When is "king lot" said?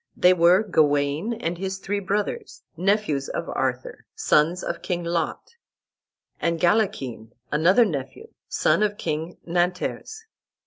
4.81-5.51